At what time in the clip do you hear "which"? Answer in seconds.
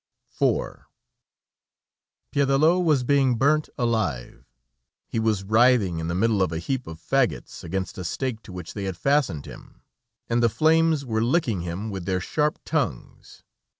8.51-8.73